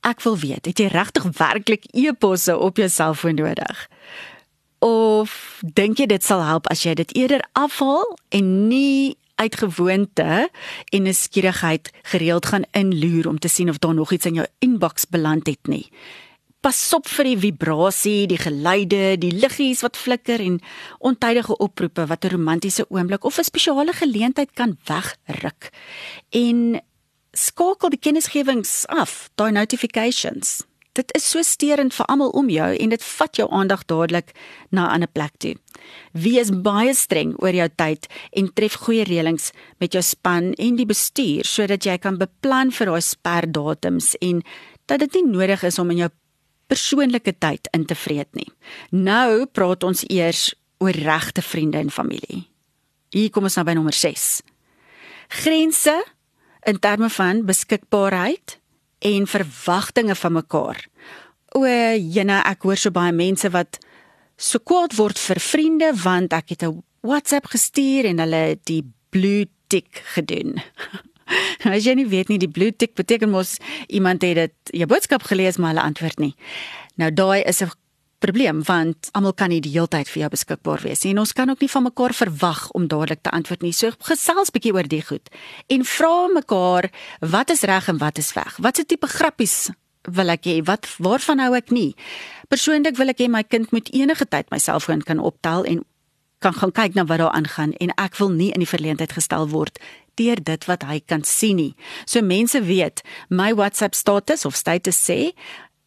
Ek 0.00 0.20
wil 0.22 0.38
weet, 0.38 0.66
het 0.66 0.78
jy 0.78 0.86
regtig 0.86 1.24
werklik 1.36 1.84
e-posse 1.92 2.58
op 2.58 2.76
jou 2.76 2.88
selfoon 2.88 3.34
nodig? 3.34 3.88
Of 4.84 5.62
dink 5.64 5.96
jy 6.02 6.06
dit 6.10 6.24
sal 6.24 6.42
help 6.44 6.68
as 6.72 6.82
jy 6.84 6.92
dit 6.98 7.14
eerder 7.16 7.40
afhaal 7.56 8.04
en 8.36 8.48
nie 8.68 9.16
uit 9.40 9.56
gewoonte 9.56 10.48
en 10.92 11.06
nuuskierigheid 11.08 11.88
gereeld 12.12 12.46
gaan 12.52 12.66
inloer 12.76 13.30
om 13.30 13.38
te 13.40 13.48
sien 13.48 13.72
of 13.72 13.80
daar 13.80 13.94
nog 13.96 14.12
iets 14.12 14.28
in 14.28 14.42
jou 14.42 14.46
inbox 14.60 15.08
beland 15.08 15.48
het 15.48 15.72
nie? 15.72 15.88
Pas 16.60 16.78
op 16.96 17.08
vir 17.08 17.28
die 17.30 17.38
vibrasie, 17.38 18.26
die 18.28 18.40
geluide, 18.40 19.16
die 19.20 19.32
liggies 19.32 19.80
wat 19.84 19.96
flikker 19.96 20.40
en 20.40 20.60
ontydige 21.00 21.56
oproepe 21.56 22.06
wat 22.06 22.24
'n 22.24 22.36
romantiese 22.36 22.84
oomblik 22.88 23.24
of 23.24 23.38
'n 23.38 23.44
spesiale 23.44 23.92
geleentheid 23.92 24.52
kan 24.52 24.76
wegruk. 24.84 25.72
En 26.30 26.80
skakel 27.32 27.88
die 27.88 28.00
kennisgewings 28.00 28.86
af, 28.86 29.30
daai 29.34 29.52
notifications. 29.52 30.64
Dit 30.94 31.10
is 31.18 31.24
so 31.26 31.42
steurend 31.42 31.94
vir 31.94 32.06
almal 32.06 32.30
om 32.38 32.48
jou 32.52 32.68
en 32.70 32.92
dit 32.92 33.04
vat 33.04 33.38
jou 33.40 33.48
aandag 33.50 33.82
dadelik 33.90 34.30
na 34.70 34.86
'n 34.86 34.92
ander 34.94 35.10
plek 35.10 35.32
toe. 35.38 35.54
Wees 36.12 36.50
baie 36.50 36.94
streng 36.94 37.34
oor 37.42 37.54
jou 37.54 37.68
tyd 37.76 38.06
en 38.32 38.52
tref 38.54 38.74
goeie 38.74 39.04
reëlings 39.04 39.50
met 39.80 39.92
jou 39.92 40.02
span 40.02 40.52
en 40.52 40.76
die 40.76 40.86
bestuur 40.86 41.44
sodat 41.44 41.84
jy 41.84 41.98
kan 41.98 42.18
beplan 42.18 42.70
vir 42.70 42.86
daai 42.86 43.00
sperdatums 43.00 44.14
en 44.20 44.42
dat 44.86 44.98
dit 45.00 45.14
nie 45.14 45.26
nodig 45.26 45.62
is 45.62 45.78
om 45.78 45.90
in 45.90 45.96
jou 45.96 46.10
persoonlike 46.66 47.38
tyd 47.38 47.68
in 47.72 47.84
te 47.84 47.94
vreet 47.94 48.34
nie. 48.34 48.50
Nou 48.90 49.46
praat 49.46 49.82
ons 49.82 50.04
eers 50.08 50.54
oor 50.78 50.92
regte 50.92 51.42
vriende 51.42 51.78
en 51.78 51.90
familie. 51.90 52.48
Hier 53.10 53.30
kom 53.30 53.44
ons 53.44 53.56
nou 53.56 53.64
by 53.64 53.74
nommer 53.74 53.92
6. 53.92 54.42
Grense 55.28 56.04
in 56.66 56.78
terme 56.78 57.10
van 57.10 57.44
beskikbaarheid 57.44 58.58
en 59.04 59.26
verwagtinge 59.28 60.14
van 60.16 60.32
mekaar. 60.32 60.80
O, 61.54 61.64
jene, 61.66 62.40
ek 62.48 62.64
hoor 62.66 62.80
so 62.80 62.90
baie 62.94 63.12
mense 63.14 63.50
wat 63.54 63.78
so 64.40 64.58
kwaad 64.58 64.96
word 64.98 65.20
vir 65.20 65.40
vriende 65.40 65.92
want 66.02 66.32
ek 66.32 66.54
het 66.54 66.64
'n 66.64 66.82
WhatsApp 67.04 67.46
gestuur 67.52 68.08
en 68.10 68.18
hulle 68.18 68.58
die 68.64 68.82
blue 69.10 69.46
tick 69.68 70.02
gedoen. 70.14 70.58
As 71.74 71.84
jy 71.84 71.94
nie 71.94 72.08
weet 72.08 72.28
nie, 72.28 72.38
die 72.38 72.50
blue 72.50 72.72
tick 72.72 72.94
beteken 72.94 73.30
mos 73.30 73.58
iemand 73.88 74.22
het 74.22 74.36
dit 74.36 74.76
jou 74.80 74.86
boodskap 74.86 75.22
gelees 75.22 75.56
maar 75.56 75.74
hulle 75.74 75.86
antwoord 75.86 76.18
nie. 76.18 76.34
Nou 76.96 77.10
daai 77.12 77.42
is 77.42 77.62
'n 77.62 77.70
probleem 78.24 78.62
want 78.64 79.10
almal 79.12 79.34
kan 79.36 79.52
nie 79.52 79.60
die 79.64 79.74
hele 79.74 79.90
tyd 79.90 80.08
vir 80.08 80.24
jou 80.24 80.30
beskikbaar 80.32 80.82
wees 80.86 81.04
nie 81.04 81.12
en 81.12 81.22
ons 81.24 81.34
kan 81.36 81.52
ook 81.52 81.62
nie 81.64 81.70
van 81.70 81.86
mekaar 81.88 82.16
verwag 82.16 82.66
om 82.78 82.88
dadelik 82.88 83.22
te 83.22 83.32
antwoord 83.36 83.64
nie. 83.64 83.72
So 83.76 83.92
gesels 84.08 84.52
bietjie 84.54 84.74
oor 84.74 84.88
die 84.88 85.02
goed 85.04 85.32
en 85.72 85.86
vra 85.88 86.14
mekaar 86.32 86.90
wat 87.20 87.52
is 87.54 87.64
reg 87.68 87.88
en 87.92 88.00
wat 88.02 88.20
is 88.22 88.32
weg. 88.36 88.60
Wat 88.64 88.80
se 88.80 88.86
tipe 88.88 89.10
grappies 89.10 89.70
wil 90.04 90.32
ek 90.32 90.48
hê? 90.48 90.60
Wat 90.64 90.88
waarvan 91.02 91.40
hou 91.44 91.54
ek 91.56 91.72
nie? 91.72 91.92
Persoonlik 92.52 92.98
wil 93.00 93.12
ek 93.12 93.24
hê 93.24 93.28
my 93.32 93.44
kind 93.44 93.72
moet 93.76 93.90
enige 93.92 94.28
tyd 94.28 94.48
my 94.52 94.60
selfoon 94.60 95.04
kan 95.04 95.20
optel 95.20 95.68
en 95.68 95.84
kan 96.44 96.56
gaan 96.56 96.74
kyk 96.76 96.96
na 96.96 97.06
wat 97.08 97.22
daar 97.22 97.32
aangaan 97.32 97.72
en 97.80 97.92
ek 98.00 98.18
wil 98.20 98.32
nie 98.32 98.50
in 98.52 98.60
die 98.60 98.68
verleentheid 98.68 99.14
gestel 99.16 99.48
word 99.48 99.80
deur 100.20 100.38
dit 100.38 100.66
wat 100.68 100.84
hy 100.86 101.00
kan 101.00 101.24
sien 101.26 101.58
nie. 101.58 101.72
So 102.06 102.22
mense 102.22 102.60
weet, 102.62 103.02
my 103.28 103.50
WhatsApp 103.56 103.96
status 103.98 104.44
of 104.46 104.54
status 104.54 104.98
sê, 105.00 105.32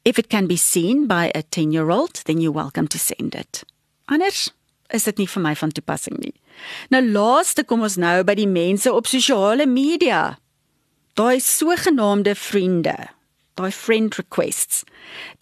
if 0.08 0.18
it 0.18 0.30
can 0.30 0.48
be 0.48 0.56
seen 0.56 1.06
by 1.06 1.32
a 1.36 1.44
10-year-old, 1.44 2.24
then 2.26 2.40
you're 2.40 2.56
welcome 2.64 2.88
to 2.88 2.98
send 2.98 3.36
it. 3.36 3.64
Anders 4.08 4.54
is 4.96 5.04
dit 5.04 5.18
nie 5.20 5.28
vir 5.28 5.44
my 5.44 5.52
van 5.60 5.74
toepassing 5.76 6.16
nie. 6.22 6.32
Nou 6.94 7.02
laaste 7.04 7.66
kom 7.68 7.84
ons 7.84 7.98
nou 8.00 8.22
by 8.24 8.38
die 8.40 8.48
mense 8.48 8.88
op 8.88 9.10
sosiale 9.12 9.68
media. 9.68 10.38
Daai 11.20 11.42
sogenaamde 11.44 12.38
vriende, 12.40 12.96
daai 13.60 13.72
friend 13.76 14.16
requests. 14.16 14.86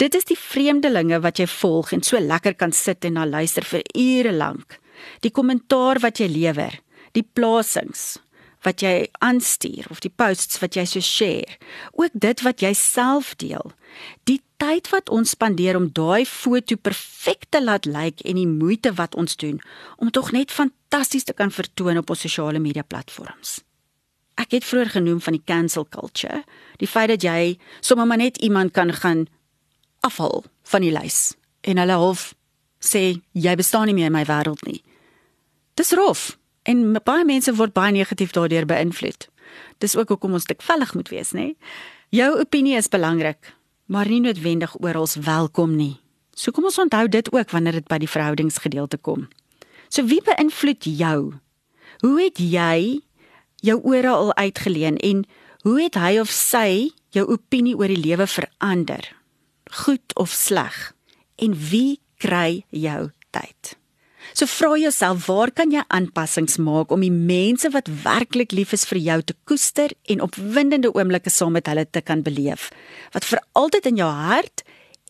Dit 0.01 0.17
is 0.17 0.25
die 0.25 0.39
vreemdelinge 0.39 1.21
wat 1.21 1.37
jy 1.37 1.45
volg 1.51 1.93
en 1.93 2.01
so 2.01 2.17
lekker 2.17 2.57
kan 2.57 2.73
sit 2.73 3.05
en 3.05 3.19
na 3.19 3.29
luister 3.29 3.67
vir 3.69 3.85
ure 3.93 4.33
lank. 4.33 4.79
Die 5.21 5.29
kommentaar 5.29 6.01
wat 6.01 6.23
jy 6.23 6.31
lewer, 6.31 6.79
die 7.13 7.27
plasings, 7.37 8.15
wat 8.65 8.81
jy 8.81 9.05
aanstuur 9.21 9.85
of 9.93 10.01
die 10.01 10.09
posts 10.09 10.57
wat 10.63 10.73
jy 10.73 10.87
so 10.89 11.03
share, 11.05 11.59
ook 11.93 12.17
dit 12.17 12.41
wat 12.41 12.65
jy 12.65 12.73
self 12.73 13.35
deel. 13.41 13.75
Die 14.25 14.41
tyd 14.61 14.89
wat 14.93 15.09
ons 15.09 15.35
spandeer 15.35 15.77
om 15.77 15.89
daai 15.91 16.25
foto 16.25 16.75
perfek 16.75 17.45
te 17.49 17.61
laat 17.63 17.85
lyk 17.85 17.95
like 17.95 18.27
en 18.29 18.39
die 18.39 18.47
moeite 18.47 18.93
wat 18.99 19.15
ons 19.15 19.35
doen 19.35 19.59
om 19.97 20.11
tog 20.11 20.31
net 20.31 20.51
fantasties 20.51 21.23
te 21.23 21.33
kan 21.33 21.51
vertoon 21.51 21.97
op 21.97 22.09
ons 22.09 22.25
sosiale 22.27 22.59
media 22.59 22.83
platforms. 22.83 23.61
Ek 24.35 24.51
het 24.51 24.67
vroeër 24.67 24.97
genoem 24.97 25.21
van 25.23 25.37
die 25.37 25.43
cancel 25.45 25.87
culture, 25.87 26.43
die 26.77 26.87
feit 26.87 27.09
dat 27.13 27.23
jy 27.23 27.57
sommer 27.79 28.07
maar 28.07 28.19
net 28.19 28.37
iemand 28.37 28.73
kan 28.75 28.91
gaan 28.93 29.27
afhaal 30.03 30.43
van 30.63 30.83
die 30.83 30.91
lys 30.91 31.35
en 31.65 31.79
hulle 31.81 31.99
half 31.99 32.33
sê 32.79 33.21
jy 33.33 33.55
bestaan 33.55 33.89
nie 33.89 33.95
meer 33.97 34.11
in 34.11 34.17
my 34.17 34.25
wêreld 34.27 34.61
nie. 34.67 34.83
Dis 35.75 35.95
rof. 35.97 36.35
En 36.65 36.95
baie 37.05 37.25
mense 37.25 37.51
word 37.53 37.75
baie 37.75 37.93
negatief 37.93 38.31
daardeur 38.33 38.65
beïnvloed. 38.65 39.27
Dis 39.83 39.95
ook 39.97 40.09
hoekom 40.15 40.33
ons 40.37 40.47
dikwellig 40.49 40.93
moet 40.97 41.11
wees, 41.13 41.33
nê? 41.37 41.53
Jou 42.15 42.31
opinie 42.41 42.77
is 42.79 42.89
belangrik, 42.89 43.53
maar 43.85 44.09
nie 44.09 44.21
noodwendig 44.21 44.75
oral 44.81 45.07
welkom 45.21 45.75
nie. 45.75 45.99
So 46.35 46.51
kom 46.51 46.67
ons 46.67 46.79
onthou 46.79 47.07
dit 47.07 47.31
ook 47.31 47.51
wanneer 47.51 47.79
dit 47.79 47.87
by 47.87 47.97
die 48.01 48.09
verhoudingsgedeelte 48.09 48.97
kom. 48.97 49.27
So 49.89 50.05
wie 50.09 50.21
beïnvloed 50.25 50.87
jou? 50.89 51.19
Hoe 52.03 52.15
het 52.21 52.41
jy 52.41 53.01
jou 53.63 53.77
ore 53.83 54.09
al 54.09 54.33
uitgeleen 54.35 54.97
en 54.97 55.23
hoe 55.63 55.77
het 55.81 55.95
hy 55.95 56.17
of 56.19 56.29
sy 56.29 56.91
jou 57.15 57.23
opinie 57.31 57.77
oor 57.77 57.89
die 57.89 58.01
lewe 58.01 58.27
verander? 58.27 59.07
Goed 59.85 60.15
of 60.19 60.33
sleg? 60.35 60.93
En 61.39 61.55
wie 61.55 62.01
kry 62.17 62.65
jou 62.69 63.09
tyd? 63.31 63.75
So 64.35 64.43
vra 64.51 64.73
jouself, 64.75 65.29
waar 65.29 65.47
kan 65.55 65.71
jy 65.71 65.79
aanpassings 65.95 66.57
maak 66.59 66.89
om 66.91 67.05
die 67.05 67.13
mense 67.13 67.69
wat 67.71 67.87
werklik 68.03 68.51
lief 68.51 68.73
is 68.75 68.83
vir 68.89 68.99
jou 68.99 69.15
te 69.23 69.35
koester 69.47 69.93
en 70.11 70.25
opwindende 70.25 70.91
oomblikke 70.91 71.31
saam 71.31 71.55
met 71.55 71.69
hulle 71.71 71.85
te 71.87 72.01
kan 72.03 72.19
beleef, 72.25 72.67
wat 73.15 73.23
vir 73.23 73.39
altyd 73.55 73.87
in 73.93 74.01
jou 74.03 74.09
hart 74.11 74.65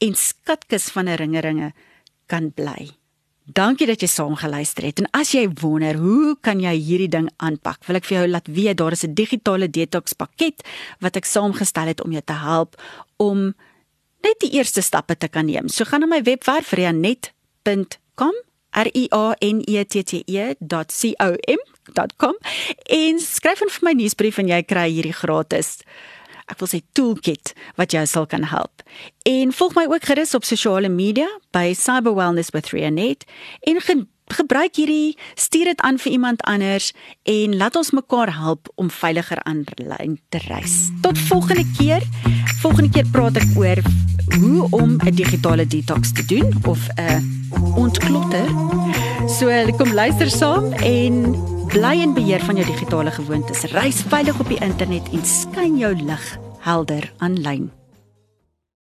en 0.06 0.14
skatkis 0.14 0.92
van 0.94 1.10
herinneringe 1.10 1.72
kan 2.30 2.52
bly. 2.54 2.92
Dankie 3.50 3.90
dat 3.90 4.06
jy 4.06 4.12
saam 4.14 4.38
geluister 4.38 4.86
het. 4.86 5.02
En 5.02 5.10
as 5.18 5.34
jy 5.34 5.48
wonder, 5.62 5.98
hoe 5.98 6.38
kan 6.46 6.62
jy 6.62 6.78
hierdie 6.78 7.10
ding 7.18 7.34
aanpak? 7.42 7.82
Wil 7.90 7.98
ek 7.98 8.06
vir 8.06 8.20
jou 8.20 8.30
laat 8.30 8.48
weet 8.54 8.78
daar 8.78 8.94
is 8.94 9.06
'n 9.06 9.18
digitale 9.18 9.70
detox 9.70 10.14
pakket 10.14 10.62
wat 11.02 11.18
ek 11.18 11.26
saamgestel 11.26 11.88
het 11.88 12.02
om 12.02 12.12
jou 12.12 12.22
te 12.22 12.38
help 12.46 12.78
om 13.18 13.56
net 14.22 14.38
die 14.40 14.54
eerste 14.54 14.82
stappe 14.82 15.18
te 15.18 15.28
kan 15.28 15.46
neem. 15.46 15.68
So 15.68 15.84
gaan 15.84 16.02
na 16.02 16.06
my 16.06 16.22
webwerf 16.22 16.74
rianet.com 16.74 18.34
R 18.76 18.90
I 18.94 19.08
A 19.12 19.36
N 19.42 19.64
E 19.68 19.84
T 19.84 20.04
T 20.04 20.24
E.com 20.28 22.36
en 22.90 23.20
skryf 23.20 23.62
in 23.62 23.70
vir 23.70 23.88
my 23.88 23.94
nuusbrief 23.94 24.40
en 24.40 24.52
jy 24.52 24.62
kry 24.68 24.90
hierdie 24.92 25.16
gratis 25.16 25.80
ek 26.52 26.60
wil 26.62 26.70
sê 26.70 26.82
toolkit 26.98 27.54
wat 27.80 27.94
jou 27.96 28.04
sal 28.06 28.28
kan 28.30 28.46
help. 28.52 28.84
En 29.26 29.54
volg 29.56 29.78
my 29.78 29.88
ook 29.90 30.06
gerus 30.06 30.36
op 30.38 30.46
sosiale 30.46 30.90
media 30.90 31.28
by 31.56 31.72
Cyber 31.78 32.14
Wellness 32.18 32.54
with 32.54 32.70
Rianet 32.74 33.26
en 33.66 33.82
ge 33.82 34.04
gebruik 34.34 34.80
hierdie 34.80 35.14
stuur 35.38 35.70
dit 35.70 35.82
aan 35.86 36.00
vir 36.02 36.16
iemand 36.16 36.42
anders 36.50 36.88
en 37.30 37.54
laat 37.60 37.76
ons 37.78 37.92
mekaar 37.94 38.32
help 38.34 38.72
om 38.82 38.90
veiliger 38.90 39.38
aanlyn 39.46 40.18
te 40.34 40.42
reis. 40.48 40.88
Tot 41.06 41.20
volgende 41.30 41.66
keer. 41.78 42.02
Volgende 42.64 42.90
keer 42.90 43.06
praat 43.14 43.38
ek 43.38 43.54
oor 43.54 43.84
hoe 44.40 44.68
om 44.72 44.98
'n 44.98 45.14
digitale 45.14 45.68
detox 45.68 46.12
te 46.12 46.26
doen 46.26 46.50
of 46.66 46.90
'n 46.98 47.35
ontklotter. 47.76 48.50
So 49.28 49.50
kom 49.78 49.94
luister 49.94 50.30
saam 50.30 50.72
en 50.74 51.36
bly 51.74 51.96
in 52.02 52.14
beheer 52.14 52.44
van 52.46 52.56
jou 52.56 52.68
digitale 52.68 53.12
gewoontes. 53.12 53.64
Reis 53.72 54.04
veilig 54.08 54.40
op 54.40 54.48
die 54.52 54.62
internet 54.64 55.10
en 55.12 55.26
skyn 55.26 55.78
jou 55.78 55.96
lig 56.04 56.30
helder 56.66 57.12
aanlyn. 57.18 57.72